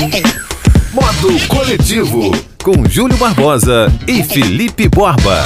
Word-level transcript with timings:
Modo 0.00 1.46
Coletivo, 1.46 2.30
com 2.64 2.88
Júlio 2.88 3.18
Barbosa 3.18 3.92
e 4.08 4.22
Felipe 4.22 4.88
Borba. 4.88 5.44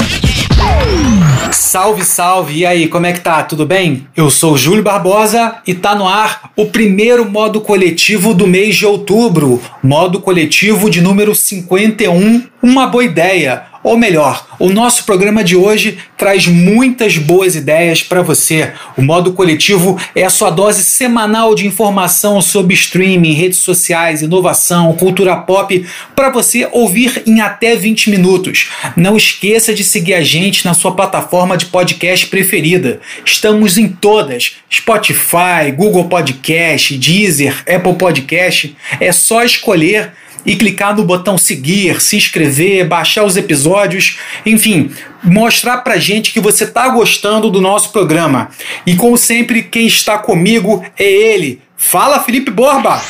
Salve, 1.51 2.05
salve! 2.05 2.59
E 2.59 2.65
aí, 2.65 2.87
como 2.87 3.05
é 3.05 3.13
que 3.13 3.19
tá? 3.19 3.43
Tudo 3.43 3.67
bem? 3.67 4.07
Eu 4.17 4.31
sou 4.31 4.57
Júlio 4.57 4.85
Barbosa 4.85 5.57
e 5.67 5.75
tá 5.75 5.97
no 5.97 6.07
ar 6.07 6.53
o 6.57 6.67
primeiro 6.67 7.29
modo 7.29 7.61
coletivo 7.61 8.33
do 8.33 8.47
mês 8.47 8.77
de 8.77 8.87
outubro. 8.87 9.61
Modo 9.83 10.21
coletivo 10.21 10.89
de 10.89 11.01
número 11.01 11.35
51. 11.35 12.45
Uma 12.63 12.87
boa 12.87 13.05
ideia 13.05 13.74
ou 13.85 13.99
melhor, 13.99 14.47
o 14.59 14.71
nosso 14.71 15.05
programa 15.05 15.45
de 15.45 15.55
hoje 15.55 15.99
traz 16.17 16.47
muitas 16.47 17.19
boas 17.19 17.55
ideias 17.55 18.03
para 18.03 18.23
você. 18.23 18.73
O 18.97 19.03
modo 19.03 19.35
coletivo 19.35 20.01
é 20.15 20.25
a 20.25 20.31
sua 20.31 20.49
dose 20.49 20.83
semanal 20.83 21.55
de 21.55 21.67
informação 21.67 22.41
sobre 22.41 22.73
streaming, 22.73 23.35
redes 23.35 23.59
sociais, 23.59 24.23
inovação, 24.23 24.95
cultura 24.95 25.37
pop, 25.37 25.87
para 26.17 26.31
você 26.31 26.67
ouvir 26.73 27.23
em 27.27 27.43
até 27.43 27.77
20 27.77 28.09
minutos. 28.09 28.71
Não 28.97 29.19
esqueça 29.19 29.75
de 29.75 29.85
seguir 29.85 30.15
a 30.15 30.23
gente 30.23 30.65
na 30.65 30.73
sua 30.73 30.97
plataforma 30.97 31.55
de 31.55 31.67
podcast 31.67 32.27
preferida. 32.29 33.01
Estamos 33.23 33.77
em 33.77 33.87
todas: 33.87 34.57
Spotify, 34.73 35.71
Google 35.77 36.09
Podcast, 36.09 36.97
Deezer, 36.97 37.63
Apple 37.69 37.97
Podcast. 37.97 38.75
É 38.99 39.13
só 39.13 39.45
escolher 39.45 40.13
e 40.45 40.57
clicar 40.57 40.97
no 40.97 41.05
botão 41.05 41.39
seguir, 41.39 42.01
se 42.01 42.17
inscrever, 42.17 42.87
baixar 42.87 43.25
os 43.25 43.37
episódios, 43.37 44.19
enfim, 44.45 44.91
mostrar 45.23 45.79
pra 45.79 45.97
gente 45.97 46.33
que 46.33 46.41
você 46.41 46.67
tá 46.67 46.89
gostando 46.89 47.51
do 47.51 47.61
nosso 47.61 47.91
programa. 47.91 48.51
E 48.87 48.95
como 48.97 49.17
sempre, 49.17 49.63
quem 49.63 49.87
está 49.87 50.19
comigo 50.19 50.85
é 50.99 51.05
ele. 51.05 51.61
Fala, 51.77 52.21
Felipe 52.21 52.51
Borba! 52.51 53.03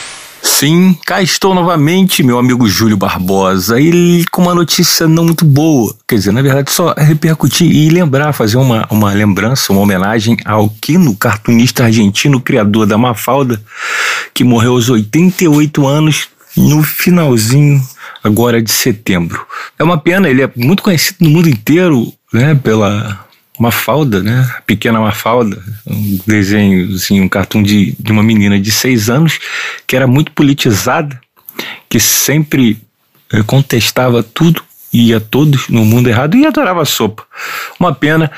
Sim, 0.44 0.94
cá 1.06 1.22
estou 1.22 1.54
novamente, 1.54 2.22
meu 2.22 2.38
amigo 2.38 2.68
Júlio 2.68 2.98
Barbosa, 2.98 3.80
e 3.80 4.26
com 4.30 4.42
uma 4.42 4.54
notícia 4.54 5.08
não 5.08 5.24
muito 5.24 5.42
boa. 5.42 5.96
Quer 6.06 6.16
dizer, 6.16 6.32
na 6.32 6.42
verdade, 6.42 6.70
só 6.70 6.94
repercutir 6.98 7.66
e 7.74 7.88
lembrar, 7.88 8.32
fazer 8.34 8.58
uma, 8.58 8.86
uma 8.90 9.10
lembrança, 9.14 9.72
uma 9.72 9.80
homenagem 9.80 10.36
ao 10.44 10.68
Quino, 10.68 11.16
cartunista 11.16 11.84
argentino, 11.84 12.42
criador 12.42 12.86
da 12.86 12.98
Mafalda, 12.98 13.58
que 14.34 14.44
morreu 14.44 14.72
aos 14.72 14.90
88 14.90 15.86
anos 15.86 16.28
no 16.56 16.82
finalzinho 16.82 17.82
agora 18.22 18.62
de 18.62 18.70
setembro. 18.70 19.46
É 19.78 19.84
uma 19.84 19.98
pena, 19.98 20.28
ele 20.28 20.42
é 20.42 20.50
muito 20.56 20.82
conhecido 20.82 21.18
no 21.20 21.30
mundo 21.30 21.48
inteiro, 21.48 22.12
né, 22.32 22.54
pela 22.54 23.26
Mafalda, 23.58 24.22
né, 24.22 24.50
Pequena 24.66 25.00
Mafalda, 25.00 25.62
um 25.86 26.18
desenho, 26.26 26.94
assim, 26.94 27.20
um 27.20 27.28
cartoon 27.28 27.62
de, 27.62 27.94
de 27.98 28.12
uma 28.12 28.22
menina 28.22 28.58
de 28.58 28.72
seis 28.72 29.10
anos 29.10 29.38
que 29.86 29.94
era 29.94 30.06
muito 30.06 30.32
politizada, 30.32 31.20
que 31.88 32.00
sempre 32.00 32.82
eh, 33.32 33.42
contestava 33.42 34.22
tudo 34.22 34.62
e 34.92 35.18
todos 35.18 35.68
no 35.68 35.84
mundo 35.84 36.08
errado 36.08 36.36
e 36.36 36.46
adorava 36.46 36.84
sopa. 36.84 37.24
Uma 37.80 37.92
pena. 37.92 38.30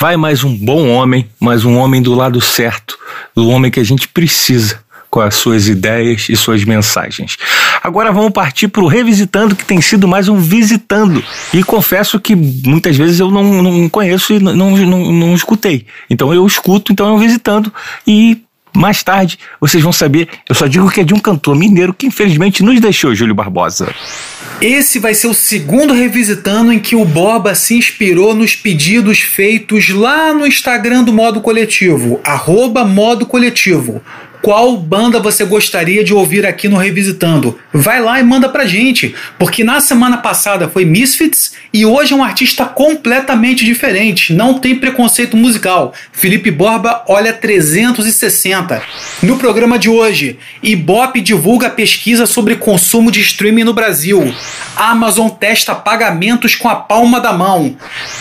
Vai 0.00 0.16
mais 0.16 0.42
um 0.42 0.56
bom 0.56 0.88
homem, 0.88 1.28
mais 1.38 1.66
um 1.66 1.76
homem 1.76 2.00
do 2.00 2.14
lado 2.14 2.40
certo, 2.40 2.98
do 3.36 3.48
homem 3.48 3.70
que 3.70 3.78
a 3.78 3.84
gente 3.84 4.08
precisa 4.08 4.82
com 5.10 5.20
as 5.20 5.34
suas 5.34 5.68
ideias 5.68 6.28
e 6.28 6.36
suas 6.36 6.64
mensagens. 6.64 7.36
Agora 7.82 8.12
vamos 8.12 8.32
partir 8.32 8.68
para 8.68 8.82
o 8.82 8.86
Revisitando, 8.86 9.56
que 9.56 9.64
tem 9.64 9.80
sido 9.80 10.06
mais 10.06 10.28
um 10.28 10.38
visitando. 10.38 11.22
E 11.52 11.62
confesso 11.62 12.20
que 12.20 12.34
muitas 12.36 12.96
vezes 12.96 13.20
eu 13.20 13.30
não, 13.30 13.62
não 13.62 13.88
conheço 13.88 14.34
e 14.34 14.38
não, 14.38 14.54
não, 14.54 15.12
não 15.12 15.34
escutei. 15.34 15.86
Então 16.10 16.32
eu 16.32 16.46
escuto, 16.46 16.92
então 16.92 17.08
eu 17.08 17.18
visitando 17.18 17.72
e 18.06 18.38
mais 18.76 19.02
tarde 19.02 19.38
vocês 19.60 19.82
vão 19.82 19.92
saber. 19.92 20.28
Eu 20.48 20.54
só 20.54 20.66
digo 20.66 20.90
que 20.90 21.00
é 21.00 21.04
de 21.04 21.14
um 21.14 21.18
cantor 21.18 21.56
mineiro 21.56 21.94
que 21.94 22.06
infelizmente 22.06 22.62
nos 22.62 22.80
deixou, 22.80 23.14
Júlio 23.14 23.34
Barbosa. 23.34 23.92
Esse 24.60 24.98
vai 24.98 25.14
ser 25.14 25.28
o 25.28 25.34
segundo 25.34 25.94
Revisitando 25.94 26.72
em 26.72 26.80
que 26.80 26.96
o 26.96 27.04
Borba 27.04 27.54
se 27.54 27.76
inspirou 27.76 28.34
nos 28.34 28.56
pedidos 28.56 29.20
feitos 29.20 29.88
lá 29.88 30.34
no 30.34 30.46
Instagram 30.46 31.04
do 31.04 31.12
Modo 31.12 31.40
Coletivo, 31.40 32.20
arroba 32.24 32.84
Modo 32.84 33.24
Coletivo 33.24 34.02
qual 34.42 34.76
banda 34.76 35.18
você 35.18 35.44
gostaria 35.44 36.04
de 36.04 36.14
ouvir 36.14 36.46
aqui 36.46 36.68
no 36.68 36.76
Revisitando. 36.76 37.58
Vai 37.72 38.00
lá 38.00 38.20
e 38.20 38.22
manda 38.22 38.48
pra 38.48 38.66
gente, 38.66 39.14
porque 39.38 39.64
na 39.64 39.80
semana 39.80 40.18
passada 40.18 40.68
foi 40.68 40.84
Misfits 40.84 41.52
e 41.72 41.84
hoje 41.84 42.12
é 42.12 42.16
um 42.16 42.22
artista 42.22 42.64
completamente 42.64 43.64
diferente, 43.64 44.32
não 44.32 44.58
tem 44.58 44.76
preconceito 44.76 45.36
musical. 45.36 45.92
Felipe 46.12 46.50
Borba 46.50 47.04
olha 47.08 47.32
360. 47.32 48.82
No 49.22 49.36
programa 49.36 49.78
de 49.78 49.88
hoje, 49.88 50.38
Ibope 50.62 51.20
divulga 51.20 51.70
pesquisa 51.70 52.26
sobre 52.26 52.56
consumo 52.56 53.10
de 53.10 53.20
streaming 53.20 53.64
no 53.64 53.74
Brasil. 53.74 54.34
Amazon 54.76 55.28
testa 55.28 55.74
pagamentos 55.74 56.54
com 56.54 56.68
a 56.68 56.76
palma 56.76 57.20
da 57.20 57.32
mão. 57.32 57.76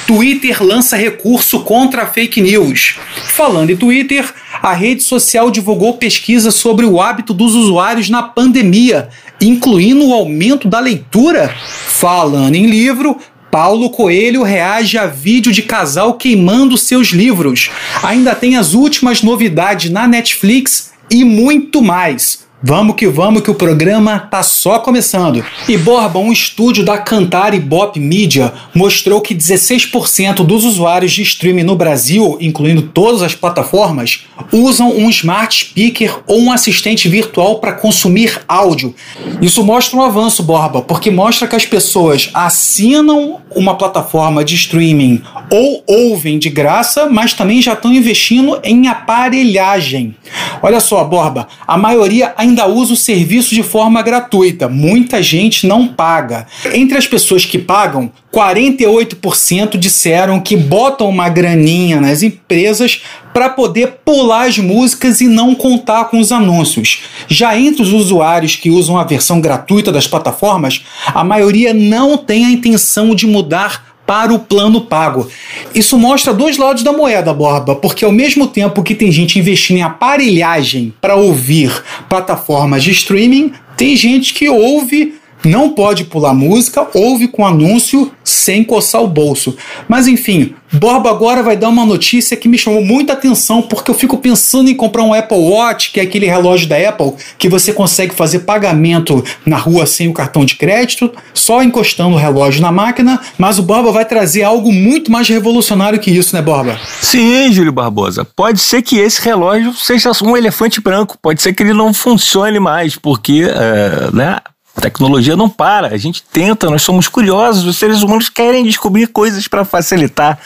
Twitter 0.05 0.63
lança 0.63 0.97
recurso 0.97 1.61
contra 1.61 2.05
fake 2.07 2.41
news. 2.41 2.95
Falando 3.27 3.69
em 3.69 3.77
Twitter, 3.77 4.25
a 4.61 4.73
rede 4.73 5.03
social 5.03 5.51
divulgou 5.51 5.97
pesquisa 6.07 6.51
sobre 6.51 6.85
o 6.85 7.01
hábito 7.01 7.33
dos 7.33 7.53
usuários 7.53 8.09
na 8.09 8.23
pandemia, 8.23 9.09
incluindo 9.41 10.07
o 10.07 10.13
aumento 10.13 10.65
da 10.65 10.79
leitura. 10.79 11.53
Falando 11.85 12.55
em 12.55 12.65
livro, 12.65 13.17
Paulo 13.51 13.89
Coelho 13.89 14.41
reage 14.41 14.97
a 14.97 15.05
vídeo 15.05 15.51
de 15.51 15.61
casal 15.61 16.13
queimando 16.13 16.77
seus 16.77 17.09
livros. 17.09 17.69
Ainda 18.01 18.33
tem 18.33 18.55
as 18.55 18.73
últimas 18.73 19.21
novidades 19.21 19.91
na 19.91 20.07
Netflix 20.07 20.93
e 21.11 21.25
muito 21.25 21.81
mais. 21.81 22.46
Vamos 22.61 22.95
que 22.95 23.07
vamos 23.07 23.43
que 23.43 23.51
o 23.51 23.55
programa 23.55 24.17
tá 24.17 24.41
só 24.41 24.79
começando. 24.79 25.45
E 25.69 25.77
Borba, 25.77 26.17
um 26.17 26.31
estúdio 26.31 26.83
da 26.83 26.97
Cantar 26.97 27.53
e 27.53 27.59
Bop 27.59 27.99
Media 27.99 28.51
mostrou 28.73 29.21
que 29.21 29.35
16% 29.35 30.43
dos 30.43 30.65
usuários 30.65 31.11
de 31.11 31.21
streaming 31.21 31.61
no 31.61 31.75
Brasil, 31.75 32.35
incluindo 32.41 32.81
todas 32.81 33.21
as 33.21 33.35
plataformas, 33.35 34.25
usam 34.51 34.89
um 34.89 35.07
smart 35.11 35.65
speaker 35.65 36.19
ou 36.25 36.41
um 36.41 36.51
assistente 36.51 37.07
virtual 37.07 37.59
para 37.59 37.73
consumir 37.73 38.41
áudio. 38.47 38.95
Isso 39.39 39.63
mostra 39.63 39.95
um 39.95 40.01
avanço, 40.01 40.41
Borba, 40.41 40.81
porque 40.81 41.11
mostra 41.11 41.47
que 41.47 41.55
as 41.55 41.65
pessoas 41.65 42.31
assinam 42.33 43.39
uma 43.55 43.75
plataforma 43.75 44.43
de 44.43 44.55
streaming 44.55 45.21
ou 45.51 45.83
ouvem 45.85 46.39
de 46.39 46.49
graça, 46.49 47.07
mas 47.07 47.33
também 47.33 47.61
já 47.61 47.73
estão 47.73 47.93
investindo 47.93 48.59
em 48.63 48.87
aparelhagem. 48.87 50.15
Olha 50.61 50.79
só, 50.79 51.03
Borba, 51.03 51.47
a 51.67 51.77
maioria 51.77 52.33
ainda 52.47 52.67
usa 52.67 52.93
o 52.93 52.97
serviço 52.97 53.53
de 53.53 53.63
forma 53.63 54.01
gratuita. 54.01 54.67
Muita 54.67 55.21
gente 55.21 55.67
não 55.67 55.87
paga. 55.87 56.47
Entre 56.73 56.97
as 56.97 57.05
pessoas 57.05 57.45
que 57.45 57.57
pagam, 57.57 58.11
48% 58.33 59.77
disseram 59.77 60.39
que 60.39 60.55
botam 60.55 61.09
uma 61.09 61.29
graninha 61.29 61.99
nas 61.99 62.23
empresas 62.23 63.01
para 63.33 63.49
poder 63.49 63.99
pular 64.03 64.47
as 64.47 64.57
músicas 64.57 65.21
e 65.21 65.27
não 65.27 65.53
contar 65.53 66.05
com 66.05 66.19
os 66.19 66.31
anúncios. 66.31 67.03
Já 67.27 67.57
entre 67.57 67.83
os 67.83 67.93
usuários 67.93 68.55
que 68.55 68.69
usam 68.69 68.97
a 68.97 69.03
versão 69.03 69.39
gratuita 69.39 69.91
das 69.91 70.07
plataformas, 70.07 70.83
a 71.07 71.23
maioria 71.23 71.73
não 71.73 72.17
tem 72.17 72.45
a 72.45 72.51
intenção 72.51 73.13
de 73.13 73.27
mudar 73.27 73.86
para 74.07 74.33
o 74.33 74.39
plano 74.39 74.81
pago. 74.81 75.29
Isso 75.75 75.99
mostra 75.99 76.33
dois 76.33 76.57
lados 76.57 76.81
da 76.81 76.93
moeda, 76.93 77.33
Borba, 77.33 77.75
porque 77.75 78.05
ao 78.05 78.11
mesmo 78.11 78.47
tempo 78.47 78.81
que 78.81 78.95
tem 78.95 79.11
gente 79.11 79.37
investindo 79.37 79.77
em 79.77 79.83
aparelhagem 79.83 80.93
para 81.01 81.15
ouvir 81.15 81.83
plataformas 82.07 82.83
de 82.83 82.91
streaming, 82.91 83.51
tem 83.75 83.95
gente 83.97 84.33
que 84.33 84.49
ouve 84.49 85.16
não 85.47 85.69
pode 85.69 86.03
pular 86.05 86.33
música, 86.33 86.87
ouve 86.93 87.27
com 87.27 87.45
anúncio 87.45 88.11
sem 88.23 88.63
coçar 88.63 89.01
o 89.01 89.07
bolso. 89.07 89.55
Mas 89.87 90.07
enfim, 90.07 90.53
Borba 90.71 91.09
agora 91.09 91.41
vai 91.41 91.55
dar 91.55 91.69
uma 91.69 91.85
notícia 91.85 92.35
que 92.35 92.49
me 92.49 92.57
chamou 92.57 92.83
muita 92.83 93.13
atenção 93.13 93.61
porque 93.61 93.89
eu 93.89 93.95
fico 93.95 94.17
pensando 94.17 94.69
em 94.69 94.75
comprar 94.75 95.03
um 95.03 95.13
Apple 95.13 95.37
Watch, 95.37 95.91
que 95.91 95.99
é 95.99 96.03
aquele 96.03 96.25
relógio 96.25 96.67
da 96.67 96.77
Apple 96.77 97.13
que 97.37 97.47
você 97.47 97.71
consegue 97.71 98.13
fazer 98.13 98.39
pagamento 98.39 99.23
na 99.45 99.57
rua 99.57 99.85
sem 99.85 100.09
o 100.09 100.13
cartão 100.13 100.43
de 100.43 100.55
crédito, 100.55 101.11
só 101.33 101.63
encostando 101.63 102.15
o 102.15 102.19
relógio 102.19 102.61
na 102.61 102.71
máquina. 102.71 103.19
Mas 103.37 103.59
o 103.59 103.63
Borba 103.63 103.91
vai 103.91 104.05
trazer 104.05 104.43
algo 104.43 104.71
muito 104.71 105.11
mais 105.11 105.27
revolucionário 105.29 105.99
que 105.99 106.11
isso, 106.11 106.35
né, 106.35 106.41
Borba? 106.41 106.77
Sim, 107.01 107.51
Júlio 107.51 107.71
Barbosa. 107.71 108.25
Pode 108.35 108.59
ser 108.59 108.81
que 108.81 108.97
esse 108.97 109.21
relógio 109.21 109.73
seja 109.73 110.11
um 110.23 110.35
elefante 110.35 110.81
branco, 110.81 111.17
pode 111.21 111.41
ser 111.41 111.53
que 111.53 111.63
ele 111.63 111.73
não 111.73 111.93
funcione 111.93 112.59
mais, 112.59 112.95
porque, 112.95 113.45
uh, 113.45 114.15
né? 114.15 114.37
A 114.77 114.81
tecnologia 114.81 115.35
não 115.35 115.49
para, 115.49 115.87
a 115.87 115.97
gente 115.97 116.21
tenta, 116.21 116.69
nós 116.69 116.83
somos 116.83 117.07
curiosos, 117.07 117.65
os 117.65 117.77
seres 117.77 118.03
humanos 118.03 118.29
querem 118.29 118.63
descobrir 118.63 119.07
coisas 119.07 119.47
para 119.47 119.65
facilitar 119.65 120.39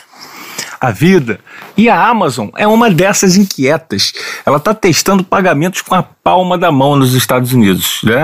a 0.81 0.89
vida. 0.89 1.39
E 1.77 1.87
a 1.87 2.07
Amazon 2.07 2.49
é 2.57 2.65
uma 2.65 2.89
dessas 2.89 3.37
inquietas. 3.37 4.11
Ela 4.43 4.57
está 4.57 4.73
testando 4.73 5.23
pagamentos 5.23 5.83
com 5.83 5.93
a 5.93 6.01
palma 6.01 6.57
da 6.57 6.71
mão 6.71 6.95
nos 6.95 7.13
Estados 7.13 7.53
Unidos. 7.53 7.99
Né? 8.03 8.19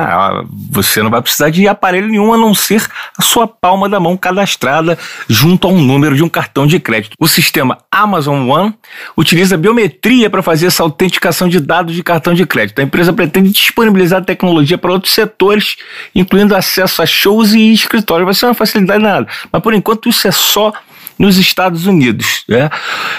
Você 0.71 1.03
não 1.03 1.11
vai 1.11 1.21
precisar 1.21 1.51
de 1.51 1.67
aparelho 1.67 2.07
nenhum 2.07 2.33
a 2.33 2.37
não 2.37 2.55
ser 2.55 2.83
a 3.15 3.21
sua 3.21 3.47
palma 3.47 3.87
da 3.87 3.99
mão 3.99 4.17
cadastrada 4.17 4.97
junto 5.29 5.67
a 5.67 5.71
um 5.71 5.79
número 5.79 6.15
de 6.15 6.23
um 6.23 6.29
cartão 6.29 6.65
de 6.65 6.79
crédito. 6.79 7.13
O 7.19 7.27
sistema 7.27 7.77
Amazon 7.91 8.49
One 8.49 8.73
utiliza 9.15 9.55
biometria 9.55 10.27
para 10.27 10.41
fazer 10.41 10.65
essa 10.65 10.81
autenticação 10.81 11.47
de 11.47 11.59
dados 11.59 11.93
de 11.93 12.01
cartão 12.01 12.33
de 12.33 12.43
crédito. 12.43 12.79
A 12.79 12.83
empresa 12.83 13.13
pretende 13.13 13.51
disponibilizar 13.51 14.21
a 14.21 14.25
tecnologia 14.25 14.79
para 14.79 14.91
outros 14.91 15.13
setores, 15.13 15.77
incluindo 16.15 16.55
acesso 16.55 17.03
a 17.03 17.05
shows 17.05 17.53
e 17.53 17.71
escritórios. 17.71 18.25
Vai 18.25 18.33
ser 18.33 18.47
uma 18.47 18.55
facilidade 18.55 19.03
nada. 19.03 19.27
Mas 19.51 19.61
por 19.61 19.75
enquanto 19.75 20.09
isso 20.09 20.27
é 20.27 20.31
só 20.31 20.73
nos 21.17 21.37
Estados 21.37 21.85
Unidos. 21.85 22.43
Né? 22.47 22.69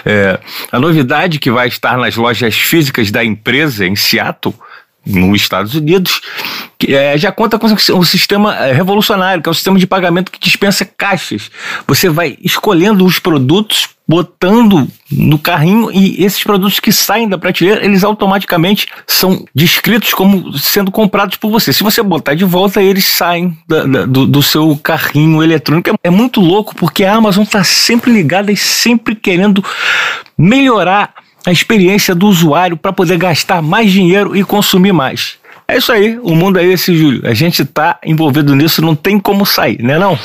É, 0.04 0.38
a 0.70 0.78
novidade 0.78 1.38
que 1.38 1.50
vai 1.50 1.68
estar 1.68 1.96
nas 1.98 2.16
lojas 2.16 2.54
físicas 2.56 3.10
da 3.10 3.24
empresa 3.24 3.86
em 3.86 3.96
Seattle 3.96 4.54
nos 5.06 5.40
Estados 5.40 5.74
Unidos, 5.74 6.20
é, 6.86 7.18
já 7.18 7.32
conta 7.32 7.58
com 7.58 7.66
um 7.66 8.04
sistema 8.04 8.54
é, 8.56 8.72
revolucionário, 8.72 9.42
que 9.42 9.48
é 9.48 9.50
um 9.50 9.54
sistema 9.54 9.78
de 9.78 9.86
pagamento 9.86 10.30
que 10.30 10.38
dispensa 10.38 10.84
caixas. 10.84 11.50
Você 11.86 12.08
vai 12.08 12.38
escolhendo 12.40 13.04
os 13.04 13.18
produtos, 13.18 13.88
botando 14.06 14.86
no 15.10 15.38
carrinho 15.38 15.90
e 15.92 16.24
esses 16.24 16.42
produtos 16.42 16.80
que 16.80 16.92
saem 16.92 17.28
da 17.28 17.36
prateleira, 17.36 17.84
eles 17.84 18.04
automaticamente 18.04 18.86
são 19.06 19.44
descritos 19.54 20.14
como 20.14 20.56
sendo 20.56 20.90
comprados 20.90 21.36
por 21.36 21.50
você. 21.50 21.72
Se 21.72 21.82
você 21.82 22.02
botar 22.02 22.34
de 22.34 22.44
volta, 22.44 22.80
eles 22.80 23.04
saem 23.04 23.58
da, 23.66 23.84
da, 23.84 24.06
do, 24.06 24.26
do, 24.26 24.42
seu 24.42 24.76
carrinho 24.76 25.42
eletrônico. 25.42 25.90
É, 25.90 25.94
é 26.04 26.10
muito 26.10 26.40
louco 26.40 26.74
porque 26.74 27.04
a 27.04 27.14
Amazon 27.14 27.42
está 27.42 27.64
sempre 27.64 28.12
ligada 28.12 28.52
e 28.52 28.56
sempre 28.56 29.14
querendo 29.14 29.62
melhorar 30.38 31.12
a 31.44 31.50
experiência 31.50 32.14
do 32.14 32.26
usuário 32.26 32.76
para 32.76 32.92
poder 32.92 33.18
gastar 33.18 33.60
mais 33.60 33.90
dinheiro 33.90 34.36
e 34.36 34.44
consumir 34.44 34.92
mais. 34.92 35.38
É 35.70 35.76
isso 35.76 35.92
aí, 35.92 36.18
o 36.22 36.34
mundo 36.34 36.58
é 36.58 36.64
esse, 36.64 36.96
Júlio. 36.96 37.20
A 37.24 37.34
gente 37.34 37.60
está 37.60 37.98
envolvido 38.02 38.56
nisso, 38.56 38.80
não 38.80 38.96
tem 38.96 39.20
como 39.20 39.44
sair, 39.44 39.82
né 39.82 39.98
não? 39.98 40.18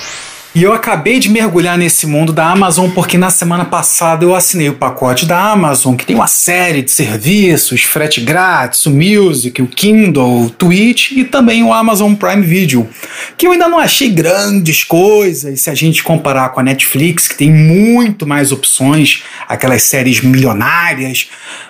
E 0.56 0.64
eu 0.64 0.72
acabei 0.72 1.20
de 1.20 1.30
mergulhar 1.30 1.78
nesse 1.78 2.08
mundo 2.08 2.32
da 2.32 2.48
Amazon 2.50 2.90
porque 2.92 3.18
na 3.18 3.30
semana 3.30 3.66
passada 3.66 4.24
eu 4.24 4.36
assinei 4.36 4.70
o 4.70 4.76
pacote 4.76 5.26
da 5.26 5.52
Amazon, 5.52 5.96
que 5.96 6.06
tem 6.06 6.16
uma 6.16 6.28
série 6.28 6.82
de 6.84 6.92
serviços, 6.92 7.82
frete 7.82 8.22
grátis, 8.22 8.86
o 8.86 8.92
Music, 8.92 9.62
o 9.62 9.68
Kindle, 9.68 10.44
o 10.44 10.50
Twitch 10.50 11.12
e 11.12 11.26
também 11.26 11.62
o 11.62 11.74
Amazon 11.74 12.14
Prime 12.14 12.46
Video, 12.46 12.88
que 13.36 13.46
eu 13.46 13.52
ainda 13.52 13.68
não 13.68 13.80
achei 13.80 14.10
grandes 14.12 14.84
coisas 14.84 15.60
se 15.60 15.70
a 15.70 15.76
gente 15.76 16.04
comparar 16.04 16.50
com 16.50 16.60
a 16.60 16.64
Netflix, 16.64 17.28
que 17.28 17.36
tem 17.36 17.52
muito 17.52 18.26
mais 18.26 18.52
opções, 18.52 19.24
aquelas 19.50 19.84
séries 19.84 20.22
milionárias, 20.22 21.30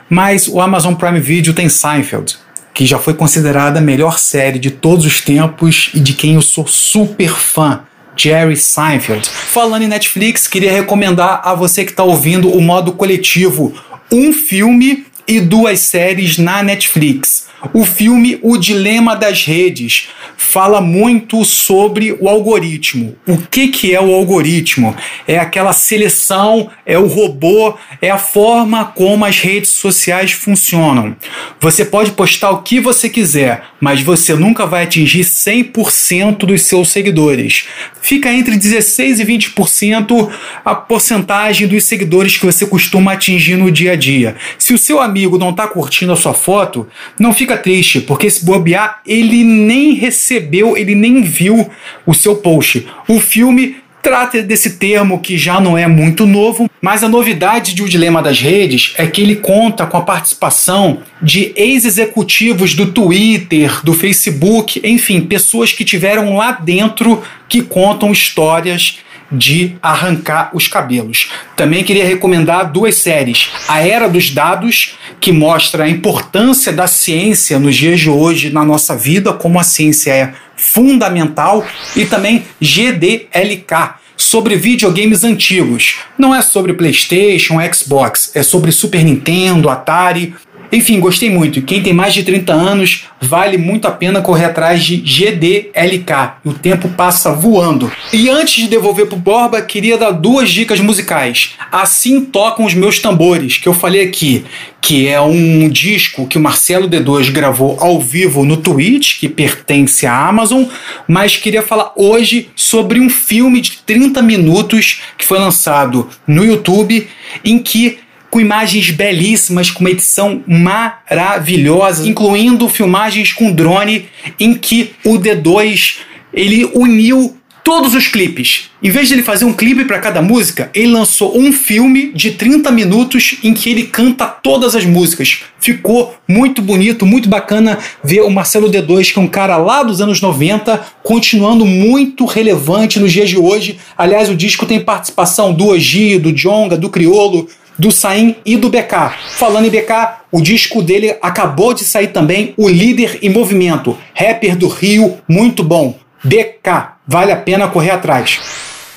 mas 0.10 0.48
o 0.48 0.62
Amazon 0.62 0.94
Prime 0.94 1.22
Video 1.22 1.54
tem 1.54 1.70
Seinfeld, 1.70 2.36
que 2.74 2.86
já 2.86 2.98
foi 2.98 3.14
considerada 3.14 3.80
a 3.80 3.82
melhor 3.82 4.18
série 4.18 4.60
de 4.60 4.72
todos 4.72 5.06
os 5.06 5.22
tempos 5.22 5.92
e 5.94 6.00
de 6.00 6.14
quem 6.14 6.36
eu 6.36 6.42
sou 6.42 6.68
super 6.68 7.30
fã. 7.30 7.82
Jerry 8.16 8.56
Seinfeld. 8.56 9.28
Falando 9.28 9.84
em 9.84 9.88
Netflix, 9.88 10.48
queria 10.48 10.72
recomendar 10.72 11.42
a 11.44 11.56
você 11.56 11.84
que 11.84 11.92
está 11.92 12.04
ouvindo 12.04 12.50
o 12.50 12.62
modo 12.62 12.92
coletivo 12.92 13.74
um 14.12 14.32
filme 14.32 15.08
e 15.28 15.40
duas 15.40 15.80
séries 15.80 16.38
na 16.38 16.62
Netflix. 16.62 17.48
O 17.72 17.86
filme 17.86 18.40
O 18.42 18.58
Dilema 18.58 19.16
das 19.16 19.46
Redes 19.46 20.10
fala 20.36 20.82
muito 20.82 21.46
sobre 21.46 22.12
o 22.20 22.28
algoritmo. 22.28 23.16
O 23.26 23.38
que, 23.38 23.70
que 23.70 23.96
é 23.96 24.02
o 24.02 24.14
algoritmo? 24.14 24.96
É 25.28 25.40
aquela 25.40 25.72
seleção, 25.72 26.70
é 26.86 26.98
o 26.98 27.08
robô, 27.08 27.76
é 28.02 28.10
a 28.10 28.18
forma 28.18 28.86
como 28.86 29.24
as 29.24 29.40
redes 29.40 29.72
sociais 29.72 30.32
funcionam. 30.32 31.16
Você 31.60 31.86
pode 31.86 32.12
postar 32.12 32.52
o 32.52 32.62
que 32.62 32.80
você 32.80 33.08
quiser, 33.08 33.64
mas 33.80 34.02
você 34.02 34.34
nunca 34.34 34.66
vai 34.66 34.84
atingir 34.84 35.22
100% 35.22 36.40
dos 36.40 36.64
seus 36.64 36.90
seguidores. 36.90 37.68
Fica 38.02 38.34
entre 38.34 38.58
16 38.58 39.22
e 39.22 39.26
20% 39.26 40.30
a 40.66 40.76
porcentagem 40.76 41.68
dos 41.68 41.86
seguidores 41.86 42.38
que 42.38 42.46
você 42.46 42.66
costuma 42.66 43.14
atingir 43.14 43.56
no 43.56 43.72
dia 43.72 43.94
a 43.94 43.96
dia. 43.96 44.36
Se 44.58 44.74
o 44.74 44.78
seu 44.78 45.00
amigo 45.00 45.38
não 45.38 45.52
está 45.52 45.68
curtindo 45.68 46.12
a 46.12 46.18
sua 46.18 46.34
foto, 46.34 46.88
não 47.18 47.34
fica 47.34 47.53
triste, 47.58 48.02
porque 48.02 48.30
se 48.30 48.46
bobear, 48.46 49.02
ele 49.06 49.44
nem 49.44 49.94
recebeu, 49.94 50.78
ele 50.78 50.96
nem 50.96 51.22
viu 51.22 51.70
o 52.06 52.14
seu 52.14 52.36
post. 52.36 52.88
O 53.08 53.20
filme 53.20 53.78
trata 54.04 54.44
desse 54.44 54.72
termo 54.72 55.22
que 55.22 55.38
já 55.38 55.62
não 55.62 55.78
é 55.78 55.88
muito 55.88 56.28
novo, 56.28 56.70
mas 56.82 57.04
a 57.04 57.08
novidade 57.08 57.74
de 57.74 57.82
O 57.82 57.88
Dilema 57.88 58.22
das 58.22 58.40
Redes 58.40 58.94
é 58.98 59.08
que 59.08 59.22
ele 59.22 59.38
conta 59.38 59.86
com 59.86 59.96
a 59.96 60.02
participação 60.02 61.00
de 61.22 61.54
ex-executivos 61.56 62.76
do 62.76 62.92
Twitter, 62.92 63.80
do 63.84 63.94
Facebook, 63.94 64.82
enfim, 64.84 65.22
pessoas 65.22 65.72
que 65.72 65.86
tiveram 65.86 66.36
lá 66.36 66.52
dentro 66.52 67.24
que 67.48 67.62
contam 67.62 68.12
histórias 68.12 69.00
de 69.34 69.76
arrancar 69.82 70.52
os 70.54 70.68
cabelos. 70.68 71.32
Também 71.56 71.84
queria 71.84 72.06
recomendar 72.06 72.72
duas 72.72 72.96
séries: 72.96 73.50
A 73.68 73.86
Era 73.86 74.08
dos 74.08 74.30
Dados, 74.30 74.96
que 75.20 75.32
mostra 75.32 75.86
a 75.86 75.90
importância 75.90 76.72
da 76.72 76.88
ciência 76.88 77.58
nos 77.58 77.76
dias 77.76 78.00
de 78.00 78.10
hoje 78.10 78.52
na 78.52 78.64
nossa 78.64 78.96
vida, 78.96 79.34
como 79.34 79.60
a 79.60 79.64
ciência 79.64 80.12
é 80.12 80.34
fundamental, 80.56 81.66
e 81.96 82.06
também 82.06 82.44
GDLK, 82.62 83.96
sobre 84.16 84.56
videogames 84.56 85.24
antigos. 85.24 85.98
Não 86.18 86.34
é 86.34 86.42
sobre 86.42 86.74
PlayStation, 86.74 87.56
Xbox, 87.74 88.32
é 88.36 88.44
sobre 88.44 88.72
Super 88.72 89.04
Nintendo, 89.04 89.70
Atari, 89.70 90.36
enfim, 90.74 91.00
gostei 91.00 91.30
muito. 91.30 91.62
Quem 91.62 91.82
tem 91.82 91.94
mais 91.94 92.14
de 92.14 92.24
30 92.24 92.52
anos, 92.54 93.06
vale 93.22 93.58
muito 93.58 93.88
a 93.88 93.92
pena 93.92 94.22
correr 94.22 94.46
atrás 94.46 94.84
de 94.84 94.98
GDLK. 94.98 96.34
O 96.44 96.54
tempo 96.54 96.90
passa 96.90 97.32
voando. 97.34 97.92
E 98.12 98.30
antes 98.30 98.64
de 98.64 98.70
devolver 98.70 99.06
pro 99.06 99.16
Borba, 99.16 99.62
queria 99.62 99.98
dar 99.98 100.12
duas 100.12 100.50
dicas 100.50 100.80
musicais. 100.80 101.52
Assim 101.72 102.22
tocam 102.22 102.66
os 102.66 102.74
meus 102.74 103.00
tambores, 103.00 103.58
que 103.58 103.68
eu 103.68 103.74
falei 103.74 104.02
aqui, 104.02 104.44
que 104.82 105.08
é 105.08 105.22
um 105.22 105.70
disco 105.70 106.28
que 106.28 106.38
o 106.38 106.42
Marcelo 106.42 106.90
D2 106.90 107.32
gravou 107.32 107.78
ao 107.80 108.02
vivo 108.02 108.44
no 108.44 108.58
Twitch, 108.58 109.20
que 109.20 109.30
pertence 109.30 110.06
à 110.06 110.28
Amazon, 110.28 110.66
mas 111.08 111.38
queria 111.38 111.62
falar 111.62 111.94
hoje 111.96 112.50
sobre 112.56 113.00
um 113.00 113.10
filme 113.10 113.62
de 113.62 113.78
30 113.86 114.22
minutos 114.22 115.02
que 115.18 115.26
foi 115.26 115.40
lançado 115.40 116.10
no 116.28 116.44
YouTube, 116.44 117.08
em 117.46 117.60
que 117.60 118.00
com 118.34 118.42
imagens 118.42 118.90
belíssimas, 118.90 119.70
com 119.70 119.82
uma 119.82 119.92
edição 119.92 120.42
maravilhosa, 120.48 122.10
incluindo 122.10 122.68
filmagens 122.68 123.32
com 123.32 123.52
drone, 123.52 124.08
em 124.40 124.56
que 124.56 124.96
o 125.06 125.20
D2 125.20 125.98
ele 126.34 126.66
uniu 126.74 127.38
todos 127.64 127.94
os 127.94 128.08
clipes. 128.08 128.72
Em 128.82 128.90
vez 128.90 129.08
de 129.08 129.14
ele 129.14 129.22
fazer 129.22 129.46
um 129.46 129.54
clipe 129.54 129.86
para 129.86 130.00
cada 130.00 130.20
música, 130.20 130.72
ele 130.74 130.88
lançou 130.88 131.38
um 131.38 131.54
filme 131.54 132.12
de 132.12 132.32
30 132.32 132.72
minutos 132.72 133.38
em 133.44 133.54
que 133.54 133.70
ele 133.70 133.84
canta 133.84 134.26
todas 134.26 134.76
as 134.76 134.84
músicas. 134.84 135.44
Ficou 135.60 136.16
muito 136.28 136.60
bonito, 136.60 137.06
muito 137.06 137.30
bacana 137.30 137.78
ver 138.04 138.22
o 138.22 138.32
Marcelo 138.32 138.68
D2, 138.68 139.14
que 139.14 139.20
é 139.20 139.22
um 139.22 139.28
cara 139.28 139.58
lá 139.58 139.84
dos 139.84 140.02
anos 140.02 140.20
90, 140.20 140.84
continuando 141.04 141.68
muito 141.68 142.26
relevante 142.26 143.00
nos 143.00 143.14
dias 143.14 143.30
de 143.30 143.38
hoje. 143.38 143.78
Aliás, 143.96 144.28
o 144.28 144.36
disco 144.36 144.66
tem 144.66 144.80
participação 144.80 145.54
do 145.54 145.68
Oji, 145.68 146.18
do 146.18 146.34
Jonga, 146.34 146.76
do 146.76 146.90
Criolo, 146.90 147.48
do 147.78 147.92
Saim 147.92 148.36
e 148.46 148.56
do 148.58 148.70
BK. 148.70 149.14
Falando 149.32 149.66
em 149.66 149.70
BK, 149.70 149.92
o 150.32 150.42
disco 150.42 150.82
dele 150.82 151.16
acabou 151.22 151.74
de 151.74 151.84
sair 151.84 152.08
também, 152.08 152.54
O 152.58 152.68
Líder 152.70 153.20
em 153.22 153.30
Movimento, 153.30 153.98
rapper 154.14 154.56
do 154.56 154.68
Rio, 154.68 155.18
muito 155.28 155.64
bom. 155.64 155.98
BK, 156.24 156.94
vale 157.08 157.32
a 157.32 157.36
pena 157.36 157.68
correr 157.68 157.92
atrás. 157.92 158.40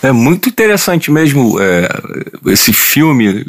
É 0.02 0.12
muito 0.12 0.48
interessante 0.48 1.10
mesmo 1.10 1.58
é, 1.60 1.88
esse 2.46 2.72
filme 2.72 3.44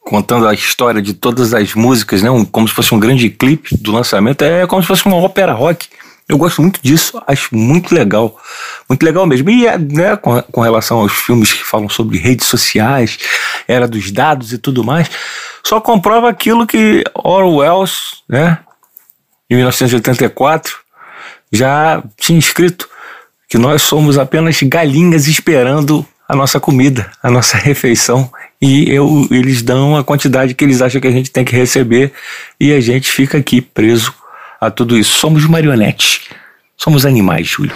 contando 0.00 0.48
a 0.48 0.54
história 0.54 1.02
de 1.02 1.12
todas 1.12 1.52
as 1.52 1.74
músicas, 1.74 2.22
né? 2.22 2.30
Um, 2.30 2.44
como 2.44 2.66
se 2.66 2.72
fosse 2.72 2.94
um 2.94 2.98
grande 2.98 3.28
clipe 3.28 3.76
do 3.76 3.92
lançamento. 3.92 4.42
É 4.42 4.66
como 4.66 4.80
se 4.80 4.88
fosse 4.88 5.04
uma 5.04 5.16
ópera 5.16 5.52
rock. 5.52 5.86
Eu 6.28 6.36
gosto 6.36 6.60
muito 6.60 6.78
disso, 6.82 7.20
acho 7.26 7.54
muito 7.56 7.94
legal. 7.94 8.38
Muito 8.86 9.02
legal 9.02 9.26
mesmo. 9.26 9.48
E 9.48 9.66
né, 9.78 10.14
com, 10.16 10.40
com 10.42 10.60
relação 10.60 10.98
aos 10.98 11.12
filmes 11.12 11.52
que 11.52 11.64
falam 11.64 11.88
sobre 11.88 12.18
redes 12.18 12.46
sociais, 12.46 13.18
era 13.66 13.88
dos 13.88 14.10
dados 14.10 14.52
e 14.52 14.58
tudo 14.58 14.84
mais, 14.84 15.10
só 15.64 15.80
comprova 15.80 16.28
aquilo 16.28 16.66
que 16.66 17.02
Orwell, 17.14 17.84
né, 18.28 18.58
em 19.48 19.56
1984, 19.56 20.76
já 21.50 22.02
tinha 22.18 22.38
escrito 22.38 22.88
que 23.48 23.56
nós 23.56 23.80
somos 23.80 24.18
apenas 24.18 24.62
galinhas 24.62 25.26
esperando 25.26 26.06
a 26.28 26.36
nossa 26.36 26.60
comida, 26.60 27.10
a 27.22 27.30
nossa 27.30 27.56
refeição, 27.58 28.30
e 28.60 28.90
eu, 28.92 29.26
eles 29.30 29.62
dão 29.62 29.96
a 29.96 30.04
quantidade 30.04 30.54
que 30.54 30.64
eles 30.64 30.82
acham 30.82 31.00
que 31.00 31.06
a 31.06 31.12
gente 31.12 31.30
tem 31.30 31.44
que 31.44 31.56
receber 31.56 32.12
e 32.60 32.72
a 32.72 32.80
gente 32.80 33.10
fica 33.10 33.38
aqui 33.38 33.62
preso 33.62 34.12
a 34.60 34.70
tudo 34.70 34.96
isso. 34.96 35.18
Somos 35.18 35.44
marionetes. 35.46 36.28
Somos 36.76 37.04
animais, 37.04 37.46
Júlio. 37.46 37.74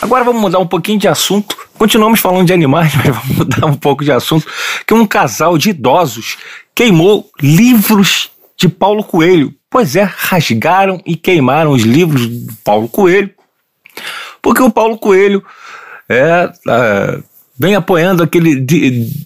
Agora 0.00 0.24
vamos 0.24 0.42
mudar 0.42 0.58
um 0.58 0.66
pouquinho 0.66 0.98
de 0.98 1.08
assunto. 1.08 1.56
Continuamos 1.78 2.20
falando 2.20 2.46
de 2.46 2.52
animais, 2.52 2.92
mas 2.96 3.06
vamos 3.06 3.36
mudar 3.36 3.66
um 3.66 3.74
pouco 3.74 4.04
de 4.04 4.12
assunto. 4.12 4.46
Que 4.86 4.92
um 4.92 5.06
casal 5.06 5.56
de 5.56 5.70
idosos 5.70 6.36
queimou 6.74 7.30
livros 7.40 8.30
de 8.56 8.68
Paulo 8.68 9.02
Coelho. 9.02 9.54
Pois 9.70 9.96
é, 9.96 10.02
rasgaram 10.02 11.00
e 11.06 11.16
queimaram 11.16 11.70
os 11.70 11.82
livros 11.82 12.28
de 12.28 12.52
Paulo 12.62 12.88
Coelho. 12.88 13.30
Porque 14.42 14.62
o 14.62 14.70
Paulo 14.70 14.98
Coelho 14.98 15.42
é, 16.08 16.52
é 16.68 17.18
vem 17.58 17.74
apoiando 17.74 18.22
aquele 18.22 18.56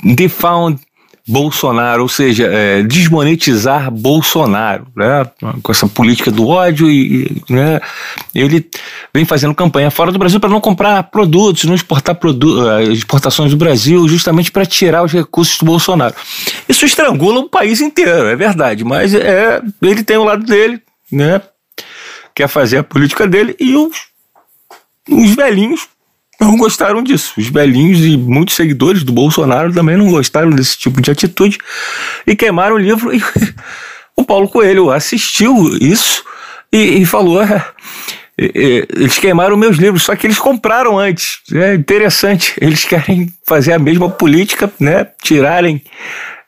Defound 0.05 0.81
Bolsonaro, 1.29 2.03
ou 2.03 2.09
seja, 2.09 2.47
é, 2.47 2.83
desmonetizar 2.85 3.91
Bolsonaro, 3.91 4.87
né, 4.95 5.29
com 5.61 5.73
essa 5.73 5.89
política 5.89 6.31
do 6.31 6.47
ódio 6.47 6.89
e 6.89 7.43
né, 7.51 7.81
ele 8.33 8.65
vem 9.13 9.25
fazendo 9.25 9.55
campanha 9.55 9.91
fora 9.91 10.13
do 10.13 10.19
Brasil 10.21 10.39
para 10.39 10.51
não 10.51 10.61
comprar 10.61 11.03
produtos, 11.05 11.65
não 11.65 11.75
exportar 11.75 12.15
produ 12.15 12.71
é, 12.71 12.85
exportações 12.85 13.51
do 13.51 13.57
Brasil, 13.57 14.09
justamente 14.09 14.53
para 14.53 14.65
tirar 14.65 15.03
os 15.03 15.13
recursos 15.13 15.59
do 15.59 15.67
Bolsonaro. 15.67 16.15
Isso 16.69 16.85
estrangula 16.85 17.41
o 17.41 17.49
país 17.49 17.81
inteiro, 17.81 18.29
é 18.29 18.37
verdade, 18.37 18.85
mas 18.85 19.13
é, 19.13 19.61
ele 19.83 20.05
tem 20.05 20.17
o 20.17 20.25
lado 20.25 20.45
dele, 20.45 20.81
né, 21.11 21.43
quer 22.33 22.47
fazer 22.47 22.79
a 22.79 22.85
política 22.85 23.27
dele 23.27 23.57
e 23.59 23.75
os, 23.75 23.97
os 25.11 25.35
velhinhos 25.35 25.89
não 26.41 26.57
gostaram 26.57 27.03
disso. 27.03 27.35
Os 27.39 27.49
velhinhos 27.49 28.01
e 28.05 28.17
muitos 28.17 28.55
seguidores 28.55 29.03
do 29.03 29.13
Bolsonaro 29.13 29.73
também 29.73 29.97
não 29.97 30.11
gostaram 30.11 30.51
desse 30.51 30.77
tipo 30.77 31.01
de 31.01 31.11
atitude 31.11 31.59
e 32.27 32.37
queimaram 32.37 32.77
o 32.77 32.79
livro. 32.79 33.15
E 33.15 33.23
o 34.17 34.25
Paulo 34.25 34.49
Coelho 34.49 34.91
assistiu 34.91 35.77
isso 35.81 36.25
e, 36.73 37.03
e 37.03 37.07
falou: 37.07 37.43
é, 37.43 37.65
é, 38.39 38.87
eles 38.95 39.19
queimaram 39.19 39.57
meus 39.57 39.77
livros, 39.79 40.03
só 40.03 40.15
que 40.15 40.27
eles 40.27 40.39
compraram 40.39 40.99
antes. 40.99 41.41
É 41.53 41.75
interessante. 41.75 42.55
Eles 42.61 42.85
querem 42.85 43.33
fazer 43.47 43.73
a 43.73 43.79
mesma 43.79 44.11
política, 44.11 44.71
né? 44.79 45.07
Tirarem, 45.23 45.83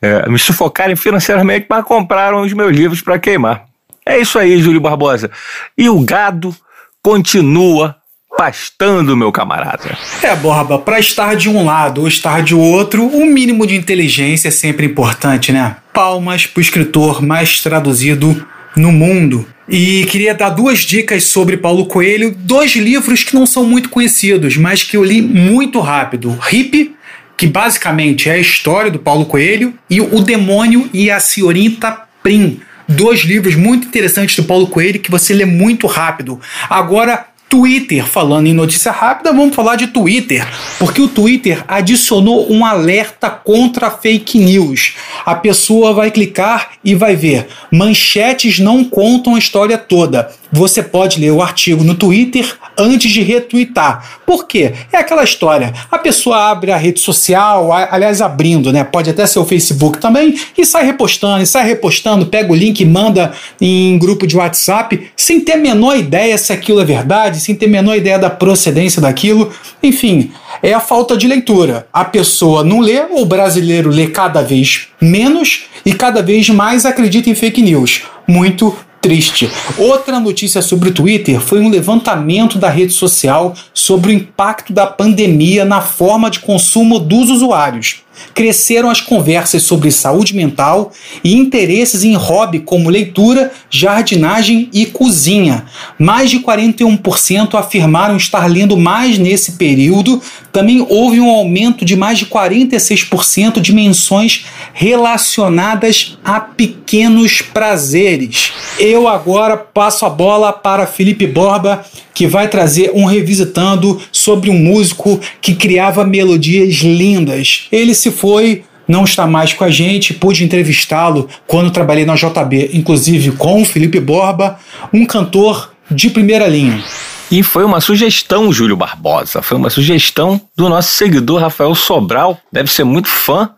é, 0.03 0.29
me 0.29 0.39
sufocarem 0.39 0.97
financeiramente, 0.97 1.67
mas 1.69 1.85
compraram 1.85 2.43
os 2.43 2.53
meus 2.53 2.73
livros 2.77 3.01
para 3.01 3.19
queimar. 3.19 3.65
É 4.05 4.19
isso 4.19 4.39
aí, 4.39 4.61
Júlio 4.61 4.81
Barbosa. 4.81 5.31
E 5.77 5.89
o 5.89 6.01
gado 6.01 6.55
continua 7.03 7.97
pastando, 8.39 9.17
meu 9.17 9.33
camarada. 9.33 9.99
É, 10.23 10.37
Borba, 10.37 10.79
para 10.79 11.01
estar 11.01 11.35
de 11.35 11.49
um 11.49 11.65
lado 11.65 12.03
ou 12.03 12.09
estar 12.09 12.41
de 12.41 12.55
outro, 12.55 13.03
o 13.03 13.23
um 13.23 13.27
mínimo 13.27 13.67
de 13.67 13.75
inteligência 13.75 14.47
é 14.47 14.53
sempre 14.53 14.87
importante, 14.87 15.51
né? 15.51 15.75
Palmas 15.93 16.47
pro 16.47 16.61
escritor 16.61 17.21
mais 17.21 17.61
traduzido 17.61 18.47
no 18.77 18.93
mundo. 18.93 19.45
E 19.69 20.05
queria 20.05 20.37
dar 20.37 20.51
duas 20.51 20.79
dicas 20.83 21.25
sobre 21.25 21.57
Paulo 21.57 21.87
Coelho, 21.87 22.33
dois 22.33 22.77
livros 22.77 23.25
que 23.25 23.35
não 23.35 23.45
são 23.45 23.65
muito 23.65 23.89
conhecidos, 23.89 24.57
mas 24.57 24.85
que 24.85 24.97
eu 24.97 25.03
li 25.03 25.21
muito 25.21 25.81
rápido. 25.81 26.39
Hip, 26.53 26.95
que 27.37 27.47
basicamente 27.49 28.29
é 28.29 28.35
a 28.35 28.39
história 28.39 28.89
do 28.89 29.01
Paulo 29.01 29.27
Coelho, 29.27 29.75
e 29.91 30.01
O 30.01 30.21
Demônio 30.21 30.89
e 30.95 31.11
a 31.11 31.19
Senhorita 31.19 32.03
Prim. 32.23 32.61
Dois 32.89 33.21
livros 33.21 33.57
muito 33.57 33.89
interessantes 33.89 34.37
do 34.37 34.45
Paulo 34.45 34.69
Coelho 34.69 35.01
que 35.01 35.11
você 35.11 35.35
lê 35.35 35.45
muito 35.45 35.89
rápido. 35.89 36.41
Agora, 36.71 37.27
Twitter, 37.49 38.05
falando 38.05 38.47
em 38.47 38.53
notícia 38.53 38.93
rápida, 38.93 39.33
vamos 39.33 39.55
falar 39.55 39.77
de 39.77 39.87
Twitter, 39.87 40.47
porque 40.79 41.01
o 41.01 41.09
Twitter 41.09 41.65
adicionou 41.67 42.53
um 42.53 42.65
alerta 42.65 43.31
contra 43.31 43.91
fake 43.91 44.39
news. 44.39 44.95
A 45.25 45.35
pessoa 45.35 45.95
vai 45.95 46.11
clicar 46.11 46.73
e 46.85 46.95
vai 46.95 47.17
ver: 47.17 47.49
manchetes 47.73 48.59
não 48.59 48.85
contam 48.85 49.35
a 49.35 49.39
história 49.39 49.79
toda. 49.79 50.31
Você 50.51 50.83
pode 50.83 51.21
ler 51.21 51.31
o 51.31 51.43
artigo 51.43 51.85
no 51.85 51.95
Twitter 51.95 52.57
antes 52.77 53.11
de 53.11 53.23
retweetar. 53.23 54.21
Por 54.25 54.47
quê? 54.47 54.73
É 54.93 54.97
aquela 54.99 55.23
história. 55.23 55.73
A 55.91 55.99
pessoa 55.99 56.51
abre 56.51 56.71
a 56.71 56.77
rede 56.77 57.01
social, 57.01 57.71
aliás, 57.73 58.23
abrindo, 58.23 58.73
né? 58.73 58.83
Pode 58.85 59.11
até 59.11 59.27
ser 59.27 59.39
o 59.39 59.45
Facebook 59.45 59.99
também, 59.99 60.39
e 60.57 60.65
sai 60.65 60.85
repostando, 60.85 61.43
e 61.43 61.47
sai 61.47 61.67
repostando, 61.67 62.27
pega 62.27 62.53
o 62.53 62.57
link 62.57 62.81
e 62.81 62.85
manda 62.85 63.33
em 63.61 63.99
grupo 63.99 64.27
de 64.27 64.37
WhatsApp, 64.37 65.11
sem 65.17 65.41
ter 65.41 65.53
a 65.53 65.57
menor 65.57 65.97
ideia 65.97 66.39
se 66.39 66.53
aquilo 66.53 66.81
é 66.81 66.85
verdade, 66.85 67.41
sem 67.41 67.55
ter 67.55 67.67
a 67.67 67.71
menor 67.71 67.97
ideia 67.97 68.19
da 68.19 68.31
procedência 68.31 69.03
daquilo. 69.03 69.53
Enfim, 69.83 70.33
é 70.63 70.73
a 70.73 70.81
falta 70.81 71.17
de 71.17 71.27
leitura. 71.27 71.87
A 71.93 72.05
pessoa 72.05 72.65
não 72.65 72.81
lê, 72.81 73.01
o 73.11 73.25
brasileiro 73.25 73.91
lê 73.91 74.07
cada 74.07 74.43
vez 74.43 74.89
menos 75.01 75.65
e 75.85 75.93
cada 75.93 76.23
vez 76.23 76.49
mais 76.49 76.87
acredita 76.87 77.29
em 77.29 77.35
fake 77.35 77.63
news. 77.63 78.03
Muito 78.27 78.77
triste. 79.01 79.51
Outra 79.77 80.21
notícia 80.21 80.63
sobre 80.63 80.89
o 80.91 80.95
Twitter 80.95 81.41
foi 81.41 81.61
um 81.61 81.71
levantamento 81.71 82.59
da 82.59 82.69
rede 82.69 82.93
social 82.93 83.55
sobre 83.73 84.11
o 84.11 84.15
impacto 84.15 84.73
da 84.73 84.87
pandemia 84.87 85.65
na 85.65 85.81
forma 85.81 86.31
de 86.31 86.41
consumo 86.41 86.99
dos 86.99 87.31
usuários 87.31 88.03
cresceram 88.35 88.91
as 88.91 89.01
conversas 89.01 89.63
sobre 89.63 89.91
saúde 89.91 90.35
mental 90.35 90.93
e 91.23 91.35
interesses 91.35 92.05
em 92.05 92.15
hobby 92.15 92.61
como 92.61 92.91
leitura, 92.91 93.53
jardinagem 93.71 94.69
e 94.73 94.87
cozinha. 94.87 95.65
Mais 95.99 96.31
de 96.31 96.41
41% 96.41 97.55
afirmaram 97.55 98.17
estar 98.17 98.47
lendo 98.47 98.77
mais 98.77 99.19
nesse 99.19 99.53
período. 99.53 100.21
Também 100.53 100.85
houve 100.89 101.21
um 101.21 101.31
aumento 101.31 101.85
de 101.85 101.97
mais 101.97 102.19
de 102.19 102.27
46% 102.27 103.61
de 103.61 103.73
menções 103.73 104.47
relacionadas 104.73 106.19
a 106.25 106.41
pequenos 106.41 107.43
prazeres. 107.43 108.53
Eu 108.79 109.09
agora 109.09 109.57
passo 109.57 110.07
a 110.07 110.11
bola 110.11 110.53
para 110.53 110.87
Felipe 110.87 111.27
Borba 111.27 111.85
que 112.19 112.27
vai 112.27 112.49
trazer 112.49 112.91
um 112.95 113.05
revisitando 113.05 114.03
sobre 114.11 114.51
um 114.51 114.59
músico 114.59 115.21
que 115.41 115.55
criava 115.55 116.05
melodias 116.05 116.75
lindas. 116.79 117.69
Ele 117.71 117.95
se 117.95 118.08
foi 118.11 118.65
não 118.87 119.05
está 119.05 119.27
mais 119.27 119.53
com 119.53 119.65
a 119.65 119.71
gente, 119.71 120.15
pude 120.15 120.43
entrevistá-lo 120.43 121.29
quando 121.47 121.71
trabalhei 121.71 122.07
na 122.07 122.15
JB, 122.15 122.71
inclusive 122.73 123.33
com 123.33 123.61
o 123.61 123.65
Felipe 123.65 124.01
Borba, 124.01 124.59
um 124.93 125.05
cantor 125.05 125.73
de 125.91 126.09
primeira 126.09 126.47
linha. 126.47 126.83
E 127.31 127.43
foi 127.43 127.63
uma 127.65 127.81
sugestão, 127.83 128.51
Júlio 128.51 128.77
Barbosa, 128.77 129.43
foi 129.43 129.59
uma 129.59 129.69
sugestão 129.69 130.41
do 130.57 130.67
nosso 130.71 130.93
seguidor 130.93 131.43
Rafael 131.43 131.75
Sobral, 131.75 132.39
deve 132.51 132.73
ser 132.73 132.85
muito 132.85 133.09
fã 133.09 133.51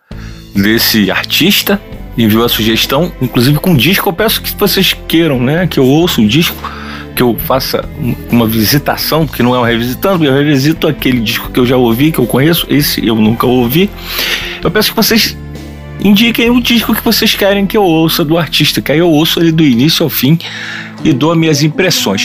desse 0.52 1.08
artista, 1.08 1.80
enviou 2.18 2.44
a 2.44 2.48
sugestão, 2.48 3.12
inclusive 3.22 3.60
com 3.60 3.76
disco. 3.76 4.08
Eu 4.08 4.12
peço 4.12 4.42
que 4.42 4.52
vocês 4.58 4.96
queiram, 5.06 5.40
né, 5.40 5.68
que 5.68 5.78
eu 5.78 5.86
ouça 5.86 6.20
o 6.20 6.26
disco 6.26 6.56
que 7.20 7.22
eu 7.22 7.36
faça 7.38 7.86
uma 8.30 8.46
visitação, 8.46 9.26
que 9.26 9.42
não 9.42 9.54
é 9.54 9.58
um 9.58 9.62
revisitando, 9.62 10.24
eu 10.24 10.32
revisito 10.32 10.88
aquele 10.88 11.20
disco 11.20 11.50
que 11.50 11.60
eu 11.60 11.66
já 11.66 11.76
ouvi, 11.76 12.10
que 12.10 12.18
eu 12.18 12.24
conheço, 12.24 12.66
esse 12.70 13.06
eu 13.06 13.14
nunca 13.14 13.46
ouvi. 13.46 13.90
Eu 14.64 14.70
peço 14.70 14.88
que 14.88 14.96
vocês 14.96 15.36
indiquem 16.02 16.48
o 16.48 16.62
disco 16.62 16.94
que 16.94 17.04
vocês 17.04 17.34
querem 17.34 17.66
que 17.66 17.76
eu 17.76 17.82
ouça 17.82 18.24
do 18.24 18.38
artista, 18.38 18.80
que 18.80 18.90
aí 18.90 19.00
eu 19.00 19.10
ouço 19.10 19.38
ele 19.38 19.52
do 19.52 19.62
início 19.62 20.02
ao 20.02 20.08
fim 20.08 20.38
e 21.04 21.12
dou 21.12 21.36
minhas 21.36 21.62
impressões. 21.62 22.24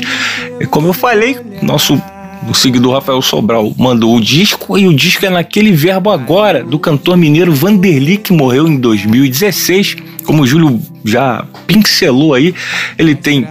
Como 0.70 0.88
eu 0.88 0.94
falei, 0.94 1.38
nosso 1.62 2.02
o 2.48 2.54
seguidor 2.54 2.94
Rafael 2.94 3.22
Sobral 3.22 3.74
mandou 3.78 4.16
o 4.16 4.22
disco 4.22 4.78
e 4.78 4.88
o 4.88 4.94
disco 4.94 5.26
é 5.26 5.30
naquele 5.30 5.74
verbo 5.74 6.10
agora 6.10 6.64
do 6.64 6.80
cantor 6.80 7.18
mineiro 7.18 7.52
Vanderly 7.54 8.16
que 8.18 8.32
morreu 8.32 8.66
em 8.66 8.78
2016. 8.78 9.98
Como 10.24 10.44
o 10.44 10.48
Júlio 10.48 10.80
já 11.04 11.46
pincelou 11.68 12.34
aí, 12.34 12.56
ele 12.98 13.14
tem 13.14 13.46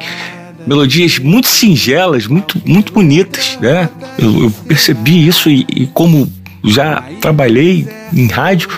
melodias 0.67 1.19
muito 1.19 1.49
singelas, 1.49 2.27
muito, 2.27 2.61
muito 2.65 2.93
bonitas, 2.93 3.59
né? 3.61 3.89
Eu, 4.19 4.45
eu 4.45 4.51
percebi 4.51 5.27
isso 5.27 5.51
e, 5.51 5.67
e, 5.75 5.87
como 5.87 6.31
já 6.65 7.05
trabalhei 7.21 7.87
em 8.13 8.27
rádio, 8.27 8.69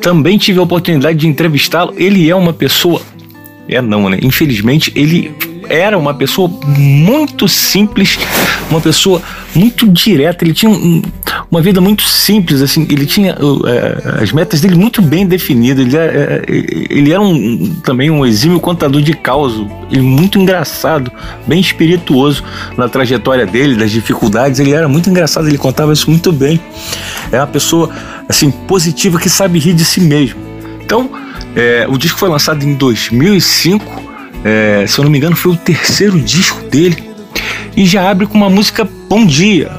também 0.00 0.38
tive 0.38 0.58
a 0.58 0.62
oportunidade 0.62 1.18
de 1.18 1.28
entrevistá-lo. 1.28 1.94
Ele 1.96 2.28
é 2.28 2.34
uma 2.34 2.52
pessoa, 2.52 3.00
é 3.68 3.80
não, 3.80 4.08
né? 4.08 4.18
Infelizmente 4.22 4.92
ele 4.94 5.32
era 5.68 5.98
uma 5.98 6.14
pessoa 6.14 6.48
muito 6.48 7.46
simples, 7.46 8.18
uma 8.70 8.80
pessoa 8.80 9.22
muito 9.54 9.88
direta. 9.88 10.44
Ele 10.44 10.52
tinha 10.52 10.70
um, 10.70 11.02
uma 11.50 11.60
vida 11.60 11.80
muito 11.80 12.02
simples, 12.02 12.60
assim. 12.62 12.86
Ele 12.90 13.06
tinha 13.06 13.34
uh, 13.34 14.22
as 14.22 14.32
metas 14.32 14.60
dele 14.60 14.74
muito 14.74 15.00
bem 15.00 15.26
definidas. 15.26 15.86
Ele 15.86 15.96
era, 15.96 16.42
uh, 16.42 16.44
ele 16.48 17.12
era 17.12 17.20
um, 17.20 17.74
também 17.82 18.10
um 18.10 18.24
exímio 18.24 18.60
contador 18.60 19.02
de 19.02 19.14
causa, 19.14 19.66
ele 19.90 20.02
muito 20.02 20.38
engraçado, 20.38 21.10
bem 21.46 21.60
espirituoso 21.60 22.42
na 22.76 22.88
trajetória 22.88 23.46
dele, 23.46 23.76
das 23.76 23.90
dificuldades. 23.90 24.60
Ele 24.60 24.72
era 24.72 24.88
muito 24.88 25.08
engraçado. 25.08 25.48
Ele 25.48 25.58
contava 25.58 25.92
isso 25.92 26.10
muito 26.10 26.32
bem. 26.32 26.60
É 27.32 27.38
uma 27.38 27.46
pessoa 27.46 27.90
assim 28.28 28.50
positiva 28.50 29.18
que 29.18 29.28
sabe 29.28 29.58
rir 29.58 29.74
de 29.74 29.84
si 29.84 30.00
mesmo. 30.00 30.40
Então, 30.84 31.10
é, 31.54 31.86
o 31.88 31.98
disco 31.98 32.18
foi 32.18 32.28
lançado 32.28 32.64
em 32.64 32.74
2005 32.74 34.08
é, 34.44 34.86
se 34.86 34.98
eu 34.98 35.04
não 35.04 35.10
me 35.10 35.18
engano, 35.18 35.36
foi 35.36 35.52
o 35.52 35.56
terceiro 35.56 36.20
disco 36.20 36.62
dele. 36.68 37.07
E 37.78 37.86
já 37.86 38.10
abre 38.10 38.26
com 38.26 38.36
uma 38.36 38.50
música 38.50 38.84
Bom 39.08 39.24
Dia. 39.24 39.70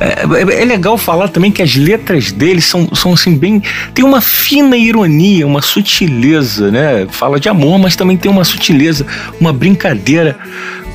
É, 0.00 0.24
é, 0.54 0.62
é, 0.62 0.64
legal 0.64 0.96
falar 0.96 1.28
também 1.28 1.52
que 1.52 1.60
as 1.60 1.74
letras 1.74 2.32
dele 2.32 2.62
são, 2.62 2.88
são 2.94 3.12
assim 3.12 3.36
bem. 3.36 3.62
tem 3.92 4.02
uma 4.02 4.22
fina 4.22 4.74
ironia, 4.74 5.46
uma 5.46 5.60
sutileza, 5.60 6.70
né? 6.70 7.06
Fala 7.10 7.38
de 7.38 7.46
amor, 7.46 7.78
mas 7.78 7.94
também 7.94 8.16
tem 8.16 8.30
uma 8.30 8.42
sutileza, 8.42 9.06
uma 9.38 9.52
brincadeira 9.52 10.34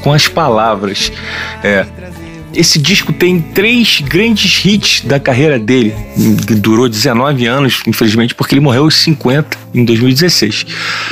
com 0.02 0.12
as 0.12 0.28
palavras. 0.28 1.12
É, 1.64 1.86
esse 2.56 2.80
disco 2.80 3.14
tem 3.14 3.40
três 3.40 4.02
grandes 4.02 4.66
hits 4.66 5.02
da 5.02 5.20
carreira 5.20 5.60
dele, 5.60 5.94
que 6.48 6.56
durou 6.56 6.90
19 6.90 7.46
anos, 7.46 7.84
infelizmente, 7.86 8.34
porque 8.34 8.56
ele 8.56 8.62
morreu 8.62 8.86
aos 8.86 8.96
50 8.96 9.60
em 9.76 9.86
2016. 9.86 10.66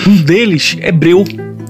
Um 0.07 0.15
deles 0.15 0.75
é 0.81 0.91
Breu, 0.91 1.23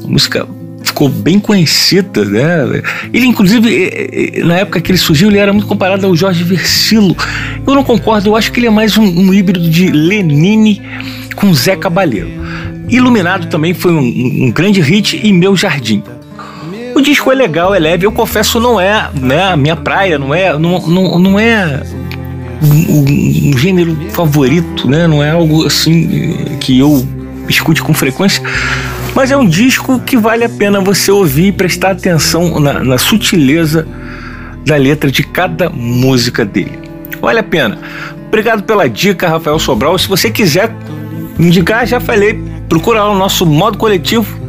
música 0.05 0.47
ficou 0.89 1.07
bem 1.07 1.39
conhecida, 1.39 2.25
né? 2.25 2.81
Ele, 3.13 3.25
inclusive, 3.25 4.43
na 4.43 4.57
época 4.57 4.81
que 4.81 4.91
ele 4.91 4.97
surgiu, 4.97 5.29
ele 5.29 5.37
era 5.37 5.53
muito 5.53 5.67
comparado 5.67 6.05
ao 6.05 6.15
Jorge 6.15 6.43
Versilo. 6.43 7.15
Eu 7.65 7.73
não 7.73 7.83
concordo, 7.83 8.29
eu 8.29 8.35
acho 8.35 8.51
que 8.51 8.59
ele 8.59 8.67
é 8.67 8.69
mais 8.69 8.97
um, 8.97 9.03
um 9.03 9.33
híbrido 9.33 9.69
de 9.69 9.89
Lenine 9.89 10.81
com 11.35 11.53
Zé 11.53 11.75
Cabaleiro. 11.75 12.29
Iluminado 12.89 13.47
também 13.47 13.73
foi 13.73 13.93
um, 13.93 14.45
um 14.45 14.51
grande 14.51 14.81
hit 14.81 15.15
em 15.25 15.33
Meu 15.33 15.55
Jardim. 15.55 16.03
O 16.95 17.01
disco 17.01 17.31
é 17.31 17.35
legal, 17.35 17.73
é 17.73 17.79
leve, 17.79 18.05
eu 18.05 18.11
confesso, 18.11 18.59
não 18.59 18.81
é 18.81 19.09
né, 19.13 19.43
a 19.43 19.55
minha 19.55 19.75
praia, 19.75 20.17
não 20.17 20.33
é, 20.33 20.57
não, 20.57 20.79
não, 20.87 21.19
não 21.19 21.39
é 21.39 21.81
um, 22.61 23.51
um, 23.53 23.57
gênero 23.57 23.95
favorito, 24.11 24.89
né? 24.89 25.07
Não 25.07 25.23
é 25.23 25.31
algo 25.31 25.65
assim 25.65 26.57
que 26.59 26.77
eu 26.77 27.07
escute 27.47 27.81
com 27.81 27.93
frequência, 27.93 28.43
mas 29.19 29.31
é 29.31 29.35
um 29.35 29.45
disco 29.45 29.99
que 29.99 30.15
vale 30.15 30.45
a 30.45 30.49
pena 30.49 30.79
você 30.79 31.11
ouvir 31.11 31.47
e 31.47 31.51
prestar 31.51 31.91
atenção 31.91 32.57
na, 32.57 32.81
na 32.81 32.97
sutileza 32.97 33.85
da 34.65 34.77
letra 34.77 35.11
de 35.11 35.23
cada 35.23 35.69
música 35.69 36.45
dele. 36.45 36.79
Vale 37.19 37.39
a 37.39 37.43
pena. 37.43 37.77
Obrigado 38.27 38.63
pela 38.63 38.87
dica, 38.87 39.27
Rafael 39.27 39.59
Sobral. 39.59 39.97
Se 39.97 40.07
você 40.07 40.31
quiser 40.31 40.73
indicar, 41.37 41.85
já 41.85 41.99
falei, 41.99 42.41
procura 42.69 43.03
lá 43.03 43.11
o 43.11 43.17
nosso 43.17 43.45
modo 43.45 43.77
coletivo 43.77 44.39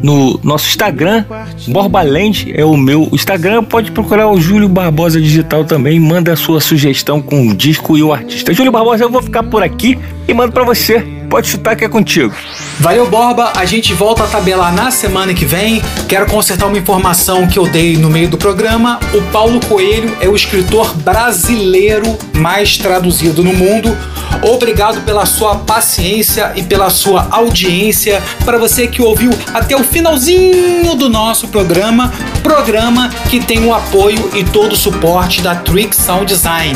no 0.00 0.38
nosso 0.44 0.68
Instagram. 0.68 1.24
Borbaland 1.66 2.52
é 2.54 2.64
o 2.64 2.76
meu 2.76 3.08
Instagram. 3.12 3.64
Pode 3.64 3.90
procurar 3.90 4.28
o 4.28 4.40
Júlio 4.40 4.68
Barbosa 4.68 5.20
Digital 5.20 5.64
também. 5.64 5.98
Manda 5.98 6.34
a 6.34 6.36
sua 6.36 6.60
sugestão 6.60 7.20
com 7.20 7.48
o 7.48 7.52
disco 7.52 7.98
e 7.98 8.02
o 8.04 8.12
artista. 8.12 8.54
Júlio 8.54 8.70
Barbosa, 8.70 9.02
eu 9.02 9.10
vou 9.10 9.22
ficar 9.22 9.42
por 9.42 9.60
aqui 9.60 9.98
e 10.28 10.32
mando 10.32 10.52
para 10.52 10.62
você. 10.62 11.19
Pode 11.30 11.46
chutar 11.46 11.76
que 11.76 11.84
é 11.84 11.88
contigo. 11.88 12.34
Valeu, 12.80 13.08
Borba. 13.08 13.52
A 13.54 13.64
gente 13.64 13.94
volta 13.94 14.24
a 14.24 14.26
tabelar 14.26 14.74
na 14.74 14.90
semana 14.90 15.32
que 15.32 15.44
vem. 15.44 15.80
Quero 16.08 16.26
consertar 16.26 16.66
uma 16.66 16.76
informação 16.76 17.46
que 17.46 17.56
eu 17.56 17.68
dei 17.68 17.96
no 17.96 18.10
meio 18.10 18.28
do 18.28 18.36
programa. 18.36 18.98
O 19.14 19.22
Paulo 19.30 19.60
Coelho 19.64 20.16
é 20.20 20.28
o 20.28 20.34
escritor 20.34 20.92
brasileiro 20.96 22.18
mais 22.34 22.76
traduzido 22.76 23.44
no 23.44 23.52
mundo. 23.52 23.96
Obrigado 24.42 25.02
pela 25.02 25.24
sua 25.24 25.54
paciência 25.54 26.52
e 26.56 26.64
pela 26.64 26.90
sua 26.90 27.28
audiência. 27.30 28.20
Para 28.44 28.58
você 28.58 28.88
que 28.88 29.00
ouviu 29.00 29.30
até 29.54 29.76
o 29.76 29.84
finalzinho 29.84 30.96
do 30.96 31.08
nosso 31.08 31.46
programa, 31.46 32.12
programa 32.42 33.08
que 33.30 33.38
tem 33.38 33.64
o 33.64 33.72
apoio 33.72 34.30
e 34.34 34.42
todo 34.42 34.72
o 34.72 34.76
suporte 34.76 35.42
da 35.42 35.54
Trick 35.54 35.94
Sound 35.94 36.26
Design. 36.26 36.74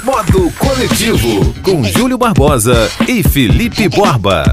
Modo 0.03 0.53
Coletivo 0.59 1.55
com 1.63 1.83
Júlio 1.83 2.17
Barbosa 2.17 2.91
e 3.07 3.23
Felipe 3.23 3.89
Borba. 3.89 4.43